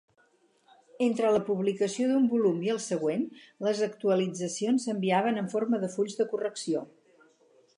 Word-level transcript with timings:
Entre 1.07 1.33
la 1.33 1.41
publicació 1.49 2.07
d'un 2.11 2.25
volum 2.31 2.57
i 2.67 2.71
el 2.75 2.79
següent, 2.85 3.25
les 3.67 3.83
actualitzacions 3.89 4.89
s'enviaven 4.89 5.39
en 5.43 5.51
forma 5.53 5.81
de 5.85 5.91
fulls 5.99 6.17
de 6.23 6.27
correcció. 6.33 6.83